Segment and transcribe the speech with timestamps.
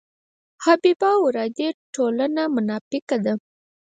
[0.63, 3.33] حبیبه ورا دې ټوله مناپیکه ده.